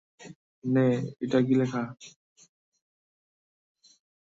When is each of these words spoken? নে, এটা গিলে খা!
নে, 0.63 0.87
এটা 1.19 1.39
গিলে 1.47 1.65
খা! 1.71 1.81